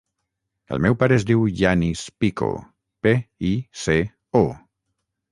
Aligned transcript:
El 0.75 0.79
meu 0.85 0.95
pare 1.01 1.17
es 1.17 1.25
diu 1.31 1.43
Yanis 1.59 2.01
Pico: 2.25 2.49
pe, 3.07 3.11
i, 3.51 3.51
ce, 3.83 3.99
o. 4.41 4.43